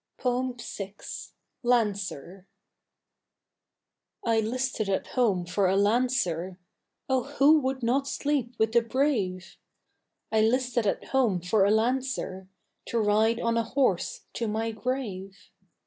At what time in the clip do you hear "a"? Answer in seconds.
5.67-5.75, 11.65-11.69, 13.57-13.63